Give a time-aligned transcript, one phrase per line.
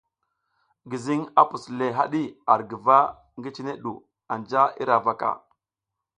[0.89, 2.97] Gizing a a pus le hadi ar guva
[3.37, 3.91] ngi, cine du
[4.33, 5.29] anja ira huvaka.